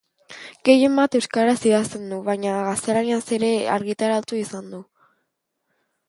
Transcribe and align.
Gehienbat 0.67 1.17
euskaraz 1.17 1.57
idazten 1.71 2.07
du, 2.13 2.17
baina 2.29 2.55
gaztelaniaz 2.67 3.19
ere 3.37 3.51
argitaratu 3.75 4.39
izan 4.39 4.73
du. 4.77 4.81